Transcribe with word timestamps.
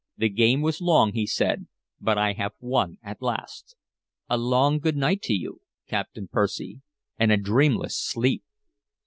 "The 0.17 0.29
game 0.29 0.61
was 0.61 0.81
long," 0.81 1.13
he 1.13 1.27
said, 1.27 1.67
"but 1.99 2.17
I 2.17 2.33
have 2.33 2.53
won 2.59 2.97
at 3.03 3.21
last. 3.21 3.75
A 4.29 4.35
long 4.35 4.79
good 4.79 4.97
night 4.97 5.21
to 5.25 5.33
you, 5.35 5.61
Captain 5.87 6.27
Percy, 6.27 6.81
and 7.19 7.31
a 7.31 7.37
dreamless 7.37 7.95
sleep!" 7.99 8.41